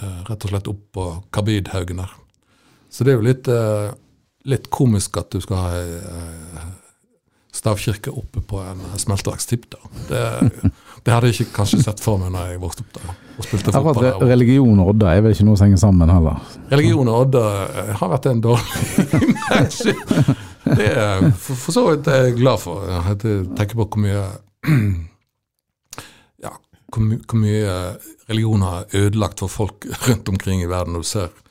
[0.02, 2.10] Eh, rett og slett opp på Kabidhaugen der.
[2.90, 3.92] Så det er jo litt, eh,
[4.50, 6.66] litt komisk at du skal ha ei eh,
[7.56, 9.70] stavkirke oppe på en smelteverkstipp.
[10.10, 10.20] Det,
[11.06, 13.72] det hadde jeg ikke kanskje sett for meg når jeg vokste opp der og spilte
[13.72, 14.04] fotball.
[14.10, 16.36] re- religion og Odda er vel ikke noe som henger sammen heller.
[16.72, 19.06] Religion og Odda eh, har vært en dårlig
[19.46, 19.80] match.
[20.66, 22.84] Det er for, for så vidt er jeg glad for.
[22.90, 24.24] Jeg tenker på hvor mye
[26.44, 26.52] ja,
[26.90, 27.74] hvor, my, hvor mye
[28.26, 30.96] religion har ødelagt for folk rundt omkring i verden.
[30.96, 31.42] Når du ser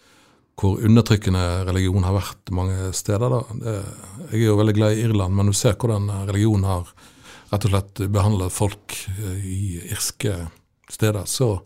[0.56, 3.34] hvor undertrykkende religion har vært mange steder.
[3.34, 3.42] Da.
[4.32, 6.92] Jeg er jo veldig glad i Irland, men du ser hvordan religion har
[7.52, 9.60] rett og slett behandlet folk eh, i
[9.92, 10.38] irske
[10.92, 11.28] steder.
[11.30, 11.58] Så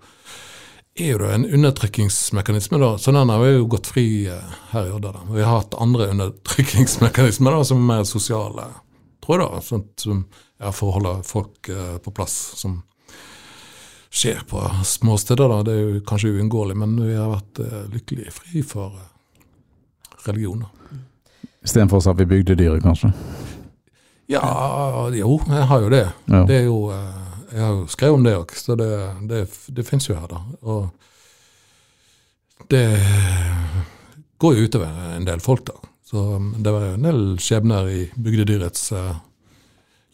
[1.00, 2.98] er jo det en undertrykkingsmekanisme, da.
[2.98, 5.12] Så den har jo gått fri eh, her i Odda.
[5.16, 5.24] da.
[5.30, 8.68] Vi har hatt andre undertrykkingsmekanismer da, som er mer sosiale,
[9.26, 9.50] tror jeg.
[9.56, 10.24] da, sånt som
[10.60, 12.82] ja, For å holde folk eh, på plass, som
[14.10, 15.48] skjer på små steder.
[15.50, 15.62] da.
[15.64, 19.08] Det er jo kanskje uunngåelig, men vi har vært eh, lykkelig fri for eh,
[20.26, 20.66] religion.
[21.64, 23.12] Istedenfor at vi bygde dyret, kanskje.
[24.30, 24.44] Ja,
[25.14, 26.06] jo, jeg har jo det.
[26.30, 26.44] Ja.
[26.46, 27.19] Det er jo eh,
[27.50, 28.90] Jeg har jo skrevet om det òg, så det,
[29.30, 29.44] det,
[29.76, 30.42] det fins jo her, da.
[30.70, 30.90] Og
[32.70, 32.86] det
[34.40, 35.90] går jo utover en del folk, da.
[36.10, 39.18] Så um, det var en del skjebner i bygdedyrets eh,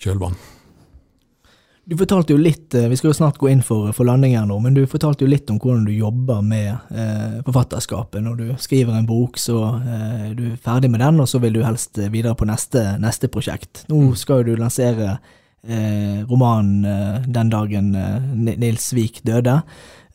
[0.04, 0.36] kjølvann.
[1.86, 4.48] Du fortalte jo litt, eh, Vi skal jo snart gå inn for, for landing her
[4.50, 8.24] nå, men du fortalte jo litt om hvordan du jobber med eh, forfatterskapet.
[8.26, 11.54] Når du skriver en bok, så eh, du er ferdig med den, og så vil
[11.54, 13.86] du helst videre på neste, neste prosjekt.
[13.92, 15.20] Nå skal jo du lansere
[16.30, 19.62] romanen eh, 'Den dagen eh, Nils Vik døde'.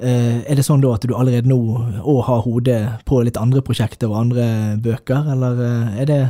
[0.00, 1.58] Eh, er det sånn da at du allerede nå
[2.00, 4.46] òg har hodet på litt andre prosjekter og andre
[4.80, 6.22] bøker, eller eh, er det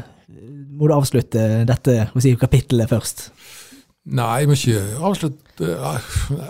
[0.81, 3.27] Må du avslutte dette si, kapittelet først?
[4.09, 6.05] Nei, jeg må ikke avslutte eh,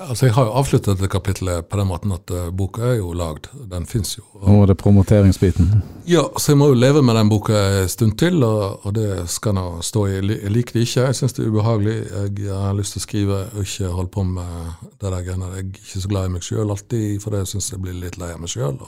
[0.06, 3.10] Altså, jeg har jo avsluttet dette kapittelet på den måten at eh, boka er jo
[3.16, 3.48] lagd.
[3.72, 4.22] Den fins jo.
[4.38, 5.72] Og, Nå er det promoteringsbiten.
[6.06, 9.26] ja, så jeg må jo leve med den boka en stund til, og, og det
[9.34, 10.14] skal nå stå i.
[10.20, 11.96] Jeg liker det ikke, jeg syns det er ubehagelig.
[12.38, 15.50] Jeg har lyst til å skrive og ikke holde på med det der greiene.
[15.58, 18.20] Jeg er ikke så glad i meg sjøl alltid, for det syns jeg blir litt
[18.22, 18.78] lei av meg sjøl.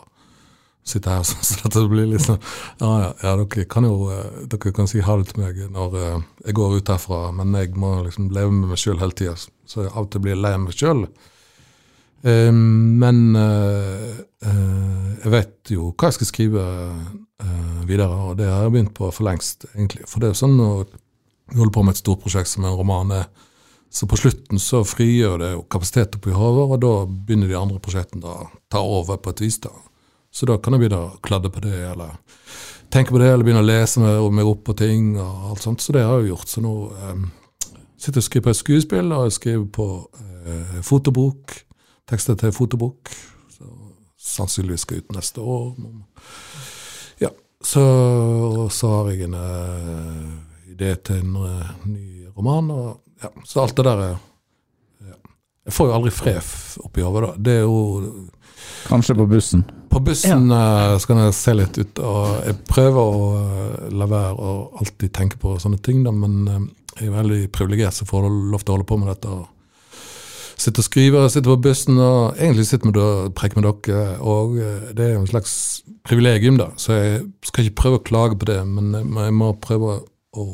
[0.82, 2.40] Sitte her sånn så dette blir litt sånn
[2.80, 5.98] Ja, ja, ja dere kan jo eh, dere kan si ha det til meg når
[5.98, 9.36] eh, jeg går ut herfra, men jeg må liksom leve med meg sjøl hele tida.
[9.38, 11.06] Så jeg av og til blir lei meg sjøl.
[12.22, 14.10] men eh,
[14.42, 16.66] jeg vet jo hva jeg skal skrive
[17.86, 20.04] videre, og det har jeg begynt på for lengst, egentlig.
[20.06, 22.76] For det er jo sånn når du holder på med et stort prosjekt som en
[22.78, 23.24] roman er,
[23.92, 27.82] så på slutten så frigjør det jo kapasitet oppi hodet, og da begynner de andre
[27.82, 29.58] prosjektene å ta over på et vis.
[29.60, 29.72] da.
[30.32, 32.16] Så da kan jeg begynne å kladde på det, eller
[32.92, 35.84] tenke på det, eller begynne å lese meg, opp på ting og alt sånt.
[35.84, 36.48] Så det har jeg jo gjort.
[36.48, 37.26] Så nå eh,
[38.00, 39.88] sitter jeg og skriver på et skuespill, og jeg skriver på
[40.46, 41.56] eh, fotobok.
[42.08, 43.12] Tekster til fotobok.
[43.52, 43.68] Så
[44.32, 45.70] sannsynligvis skal ut neste år.
[47.22, 47.84] Ja, så,
[48.72, 50.26] så har jeg en eh,
[50.72, 52.72] idé til en eh, ny roman.
[52.72, 54.14] Og, ja, så alt det der er
[55.12, 55.18] ja.
[55.68, 56.54] Jeg får jo aldri fred
[56.88, 57.34] oppi hodet, da.
[57.36, 58.30] Det er jo
[58.88, 59.64] Kanskje på bussen.
[59.90, 60.98] på bussen ja.
[60.98, 65.36] skal jeg se litt ut, og jeg prøver å eh, la være å alltid tenke
[65.38, 66.60] på sånne ting, da, men eh,
[67.00, 69.28] jeg er veldig privilegert som får lov til å holde på med dette.
[69.28, 69.48] og
[70.62, 74.18] Sitte og skrive, sitte på bussen og egentlig sitte med og preke med dere.
[74.20, 75.54] og eh, Det er jo en slags
[76.06, 80.00] privilegium, da, så jeg skal ikke prøve å klage på det, men jeg må- prøve
[80.36, 80.46] å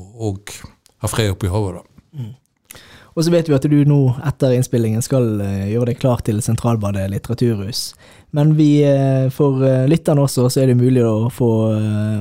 [0.99, 1.83] ha fred oppi hodet.
[1.83, 2.23] da.
[3.19, 6.39] Og så vet vi at du nå etter innspillingen skal eh, gjøre deg klar til
[6.45, 7.81] Sentralbadet litteraturhus.
[8.31, 11.49] Men vi, eh, for eh, lytterne også, så er det mulig å få,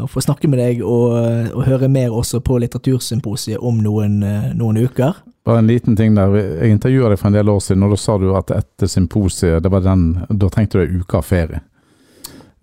[0.01, 1.13] å få snakke med deg og,
[1.53, 4.17] og høre mer også på Litteratursymposiet om noen,
[4.57, 5.21] noen uker.
[5.45, 6.33] Bare en liten ting der.
[6.33, 9.61] Jeg intervjua deg for en del år siden, og da sa du at etter symposiet,
[9.61, 11.61] det var den, da trengte du ei uke av ferie.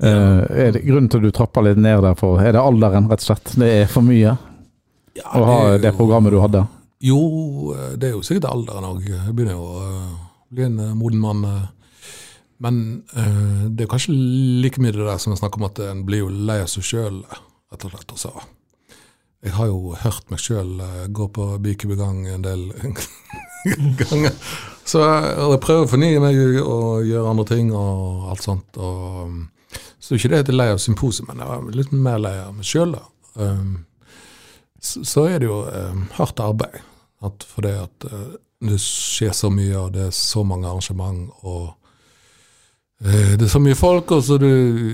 [0.02, 0.10] Ja.
[0.50, 3.22] er det grunnen til at du trapper litt ned der for Er det alderen, rett
[3.22, 3.52] og slett?
[3.54, 4.32] Det er for mye
[5.14, 6.64] Ja, å ha det programmet du hadde?
[7.04, 7.20] Jo,
[7.74, 9.04] eh, det er jo sikkert alderen òg.
[9.08, 10.12] Jeg begynner jo å eh,
[10.54, 11.46] bli en eh, moden mann.
[12.64, 12.76] Men
[13.12, 16.28] det er kanskje like mye det der som jeg snakker om at en blir jo
[16.30, 17.16] lei av seg sjøl,
[17.74, 18.14] rett og slett.
[18.14, 18.30] Også.
[19.44, 20.70] Jeg har jo hørt meg sjøl
[21.12, 22.62] gå på Bikebegang en del
[24.00, 24.38] ganger.
[24.86, 28.78] Så jeg prøver å fornye meg og gjøre andre ting og alt sånt.
[28.78, 29.34] Og,
[29.98, 32.36] så ikke det at jeg er lei av symposiet, men jeg er litt mer lei
[32.46, 32.96] av meg sjøl.
[33.34, 33.84] Um,
[34.78, 36.80] så, så er det jo um, hardt arbeid.
[37.24, 38.34] At for det at uh,
[38.64, 41.74] det skjer så mye, og det er så mange arrangement, og
[43.04, 44.48] uh, det er så mye folk, og så du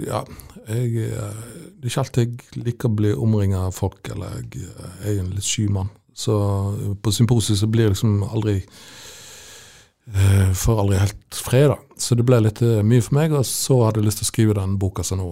[0.07, 0.25] Ja,
[0.71, 1.45] jeg uh,
[1.81, 4.67] Det er ikke alltid jeg liker å bli omringa av folk, eller jeg,
[5.05, 5.93] jeg er en litt sky mann.
[6.13, 6.35] Så
[7.01, 8.61] på symposiet så blir det liksom aldri
[10.59, 11.77] Får aldri helt fred, da.
[12.03, 14.57] Så det ble litt mye for meg, og så hadde jeg lyst til å skrive
[14.59, 15.29] den boka som nå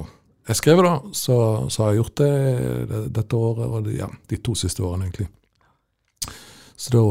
[0.49, 0.95] jeg skrev, da.
[1.13, 1.35] Så,
[1.69, 5.29] så har jeg gjort det dette året, og de, ja, de to siste årene, egentlig.
[6.79, 7.05] Så da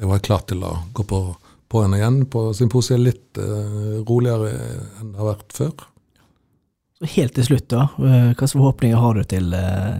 [0.00, 1.20] jeg var jeg klar til å gå på,
[1.68, 4.52] på henne igjen på symposiet, litt uh, roligere
[5.00, 5.86] enn det har vært før.
[7.00, 7.86] Så Helt til slutt, da.
[7.96, 9.54] Hvilke forhåpninger har du til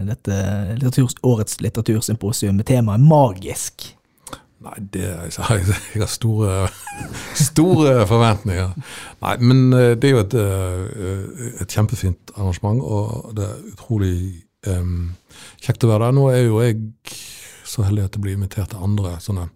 [0.05, 0.37] dette
[0.77, 3.87] litteraturs, årets litteratursymposium med temaet magisk?
[4.61, 5.33] Nei, det jeg,
[5.95, 6.57] jeg har store,
[7.37, 8.75] store forventninger.
[9.25, 10.37] Nei, men det er jo et,
[11.65, 14.15] et kjempefint arrangement, og det er utrolig
[14.69, 15.15] um,
[15.65, 16.17] kjekt å være der.
[16.19, 16.77] Nå er jo jeg
[17.71, 19.47] så heldig at jeg blir invitert til andre sånne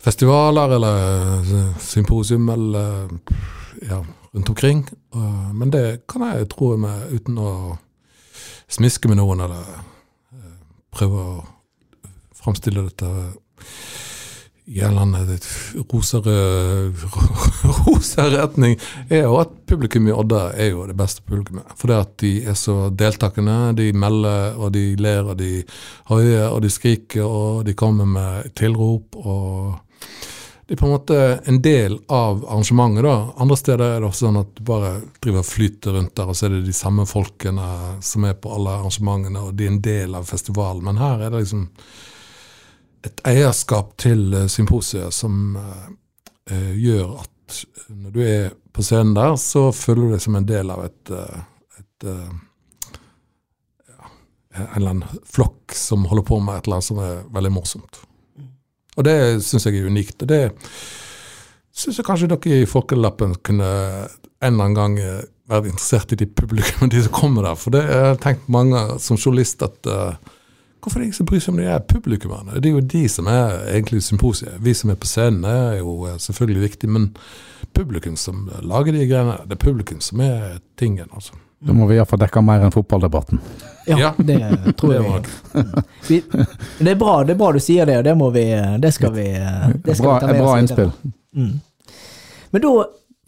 [0.00, 3.08] festivaler eller symposium eller
[3.84, 4.00] ja,
[4.32, 4.82] rundt omkring.
[5.52, 7.52] Men det kan jeg tro med uten å
[8.70, 9.80] smiske med noen eller
[10.94, 11.34] prøve å
[12.40, 13.10] framstille dette
[14.70, 15.38] gjeldende
[17.86, 18.76] rosere, retning,
[19.08, 21.74] er jo at publikum i Odda er jo det beste publikummet.
[21.80, 23.58] Fordi at de er så deltakende.
[23.78, 25.62] De melder, og de ler, og de
[26.10, 29.16] hoier, og de skriker, og de kommer med tilrop.
[29.16, 29.78] og
[30.70, 33.02] det er på en måte en del av arrangementet.
[33.02, 33.32] da.
[33.42, 36.36] Andre steder er det også sånn at du bare driver og flyter rundt der, og
[36.38, 37.64] så er det de samme folkene
[38.06, 40.84] som er på alle arrangementene, og de er en del av festivalen.
[40.86, 41.64] Men her er det liksom
[43.06, 47.28] et eierskap til uh, symposiet som eh, gjør at
[47.88, 51.10] når du er på scenen der, så føler du deg som en del av et,
[51.80, 52.12] et ja,
[54.60, 57.94] en eller annen flokk som holder på med et eller annet som er veldig morsomt.
[58.94, 60.22] Og det syns jeg er unikt.
[60.22, 60.54] Og det
[61.74, 64.94] syns jeg kanskje dere i Folkelappen kunne en eller annen gang
[65.50, 67.58] være interessert i de publikum, de som kommer der.
[67.58, 70.14] For det jeg tenkt mange som journalist at uh,
[70.80, 72.60] Hvorfor er det ingen som bryr seg om de er publikummerne?
[72.60, 74.56] Det er jo de som er egentlig symposiet.
[74.64, 77.10] Vi som er på scenen er jo selvfølgelig viktig, men
[77.76, 81.36] publikum som lager de greiene, det er publikum som er tingen, altså.
[81.60, 83.40] Da må vi iallfall dekke mer enn fotballdebatten.
[83.90, 84.10] Ja, ja.
[84.16, 84.38] det
[84.80, 85.24] tror jeg.
[86.08, 86.22] vi,
[86.78, 88.46] det, er bra, det er bra du sier det, og det må vi
[88.80, 89.26] Det skal vi,
[89.84, 90.94] det skal bra, vi ta med bra innspill.
[91.36, 91.52] Mm.
[92.50, 92.72] Men da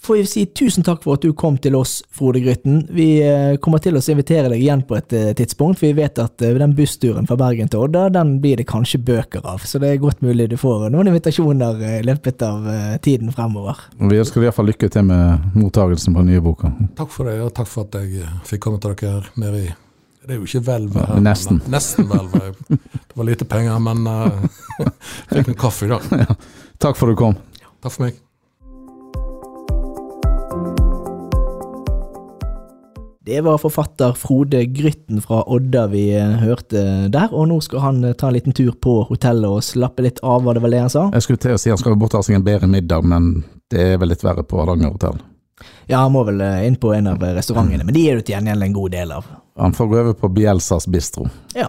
[0.03, 2.83] får vi si tusen takk for at du kom til oss, Frode Grytten.
[2.91, 6.19] Vi eh, kommer til å invitere deg igjen på et eh, tidspunkt, for vi vet
[6.19, 9.63] at eh, den bussturen fra Bergen til Odda, den blir det kanskje bøker av.
[9.69, 12.67] Så det er godt mulig du får noen invitasjoner i løpet av
[13.05, 13.87] tiden fremover.
[14.01, 16.73] Vi ønsker fall lykke til med mottagelsen på den nye boka.
[16.99, 19.71] Takk for det, og takk for at jeg fikk komme til dere nede i
[20.23, 21.17] det er jo ikke hvelvet her.
[21.19, 21.59] Nesten.
[21.65, 22.61] Men, nesten hvelvet.
[22.71, 24.69] Det var lite penger, men uh,
[25.33, 26.07] fikk en kaffe i dag.
[26.23, 26.37] Ja.
[26.79, 27.35] Takk for at du kom.
[27.83, 28.21] Takk for meg.
[33.25, 38.05] Det var forfatter Frode Grytten fra Odda vi eh, hørte der, og nå skal han
[38.05, 40.81] eh, ta en liten tur på hotellet og slappe litt av, var det vel det
[40.83, 41.05] han sa?
[41.15, 43.45] Jeg skulle til å si han skal bort og ha seg en bedre middag, men
[43.71, 45.21] det er vel litt verre på Hardanger hotell.
[45.87, 48.35] Ja, han må vel eh, inn på en av restaurantene, men de er du til
[48.35, 49.29] gjengjeld en god del av.
[49.63, 51.29] Han får gå over på Bielsas bistro.
[51.55, 51.69] Ja.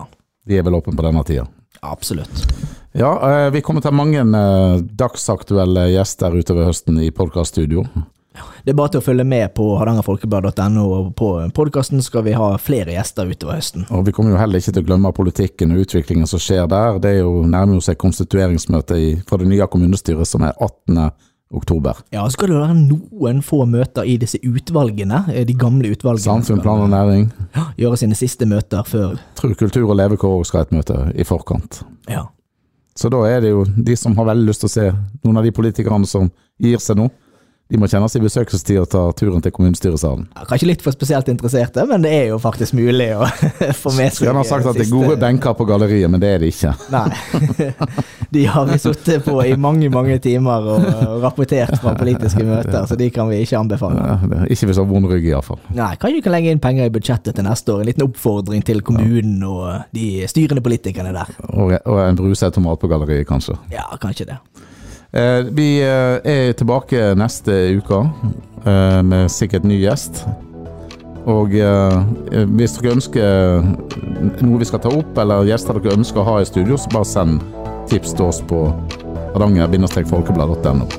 [0.50, 1.46] De er vel åpne på denne tida.
[1.86, 2.48] Absolutt.
[2.98, 3.14] Ja,
[3.54, 4.26] vi kommer til mange
[4.98, 7.86] dagsaktuelle gjester utover høsten i podkaststudio.
[8.64, 12.54] Det er bare til å følge med på hardangerfolkeblad.no, og på podkasten skal vi ha
[12.62, 13.86] flere gjester utover høsten.
[13.94, 16.98] Og Vi kommer jo heller ikke til å glemme politikken og utviklingen som skjer der.
[17.04, 21.12] Det er jo nærmer seg konstitueringsmøte i, fra det nye kommunestyret som er 18.
[21.54, 22.00] Oktober.
[22.10, 26.26] Ja, så skal det være noen få møter i disse utvalgene, eh, de gamle utvalgene.
[26.26, 27.28] Samfunn, plan og næring.
[27.54, 30.98] Ja, gjøre sine siste møter før Tror kultur og levekår også skal ha et møte
[31.14, 31.84] i forkant.
[32.10, 32.24] Ja.
[32.98, 34.88] Så da er det jo de som har veldig lyst til å se
[35.24, 36.32] noen av de politikerne som
[36.62, 37.08] gir seg nå,
[37.74, 40.28] de må kjenne seg i besøkelsestid og ta turen til kommunestyresalen.
[40.38, 43.26] Ja, kanskje litt for spesielt interesserte, men det er jo faktisk mulig å
[43.82, 46.30] få med seg Skulle gjerne sagt at det er gode benker på galleriet, men det
[46.36, 46.76] er det ikke.
[46.94, 47.88] Nei.
[48.34, 50.86] De har vi sittet på i mange, mange timer og
[51.24, 54.04] rapportert fra politiske møter, så de kan vi ikke anbefale.
[54.06, 55.62] Ja, ikke hvis du har vond rygg, iallfall.
[55.74, 57.82] Nei, kanskje vi kan legge inn penger i budsjettet til neste år.
[57.82, 61.34] En liten oppfordring til kommunen og de styrende politikerne der.
[61.50, 63.58] Og, og en brusautomat på galleriet, kanskje.
[63.74, 64.38] Ja, kanskje det.
[65.14, 68.00] Eh, vi eh, er tilbake neste uke
[68.66, 70.24] eh, med sikkert ny gjest.
[71.30, 73.62] Og hvis dere ønsker
[74.44, 77.08] noe vi skal ta opp, eller gjester dere ønsker å ha i studio, så bare
[77.08, 77.46] send
[77.88, 78.60] tips til oss på
[79.38, 80.90] hardanger-folkeblad.no.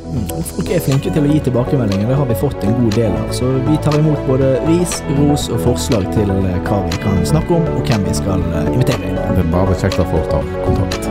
[0.48, 3.28] Folk er flinke til å gi tilbakemeldinger, det har vi fått en god del av.
[3.36, 7.68] Så vi tar imot både ris, ros og forslag til hva vi kan snakke om,
[7.76, 9.12] og hvem vi skal invitere.
[9.12, 11.03] Det er bare kjekt at folk tar kontakt.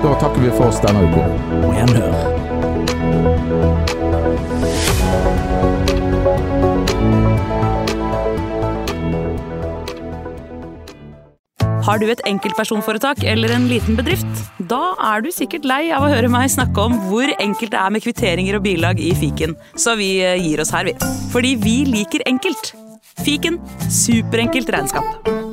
[0.00, 1.24] Da takker vi for oss denne uka.
[1.60, 2.38] Og gjenhør.
[11.84, 14.44] Har du et enkeltpersonforetak eller en liten bedrift?
[14.70, 17.92] Da er du sikkert lei av å høre meg snakke om hvor enkelt det er
[17.92, 20.94] med kvitteringer og bilag i fiken, så vi eh, gir oss her, vi.
[21.34, 22.74] Fordi vi liker enkelt.
[23.24, 23.58] Fiken
[23.90, 25.49] superenkelt regnskap.